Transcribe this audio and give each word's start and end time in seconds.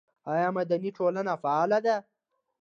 آیا 0.31 0.47
مدني 0.57 0.89
ټولنه 0.97 1.33
فعاله 1.41 1.79
ده؟ 1.85 1.95